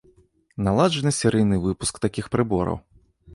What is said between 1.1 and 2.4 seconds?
серыйны выпуск такіх